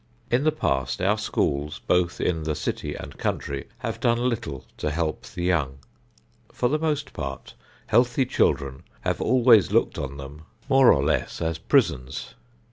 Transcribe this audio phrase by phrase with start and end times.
[0.31, 4.89] In the past, our schools both in the city and country have done little to
[4.89, 5.77] help the young.
[6.51, 7.53] For the most part
[7.85, 12.33] healthy children have always looked on them more or less as prisons.